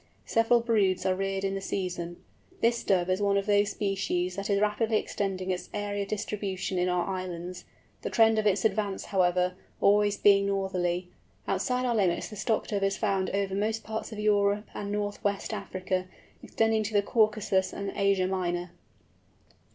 Several 0.25 0.61
broods 0.61 1.05
are 1.05 1.13
reared 1.13 1.43
in 1.43 1.53
the 1.53 1.61
season. 1.61 2.23
This 2.59 2.83
Dove 2.83 3.07
is 3.07 3.21
one 3.21 3.37
of 3.37 3.45
those 3.45 3.69
species 3.69 4.35
that 4.35 4.49
is 4.49 4.59
rapidly 4.59 4.97
extending 4.97 5.51
its 5.51 5.69
area 5.75 6.01
of 6.01 6.07
distribution 6.09 6.79
in 6.79 6.89
our 6.89 7.05
islands; 7.07 7.65
the 8.01 8.09
trend 8.09 8.39
of 8.39 8.47
its 8.47 8.65
advance, 8.65 9.05
however, 9.05 9.49
being 9.79 9.79
always 9.79 10.25
northerly. 10.25 11.09
Outside 11.47 11.85
our 11.85 11.93
limits 11.93 12.29
the 12.29 12.35
Stock 12.35 12.65
Dove 12.69 12.81
is 12.83 12.97
found 12.97 13.29
over 13.29 13.53
most 13.53 13.83
parts 13.83 14.11
of 14.11 14.17
Europe 14.17 14.69
and 14.73 14.91
North 14.91 15.23
West 15.23 15.53
Africa, 15.53 16.07
eastwards 16.43 16.89
to 16.89 16.93
the 16.95 17.03
Caucasus 17.03 17.71
and 17.71 17.91
Asia 17.95 18.25
Minor. 18.25 18.71